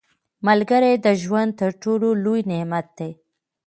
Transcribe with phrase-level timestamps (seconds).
[0.47, 3.11] •ملګری د ژوند تر ټولو لوی نعمت دی.